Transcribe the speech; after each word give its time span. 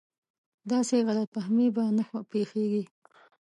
داسې 0.71 0.95
غلط 1.07 1.29
فهمي 1.35 1.67
به 1.75 1.83
نه 1.97 2.05
پېښېږي. 2.31 2.83